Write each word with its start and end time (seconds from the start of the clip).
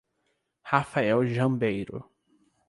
Rafael 0.63 1.27
Jambeiro 1.27 2.09